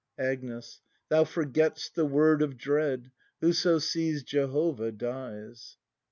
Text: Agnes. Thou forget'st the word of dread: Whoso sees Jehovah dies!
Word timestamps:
Agnes. 0.17 0.81
Thou 1.09 1.25
forget'st 1.25 1.93
the 1.93 2.07
word 2.07 2.41
of 2.41 2.57
dread: 2.57 3.11
Whoso 3.39 3.77
sees 3.77 4.23
Jehovah 4.23 4.91
dies! 4.91 5.77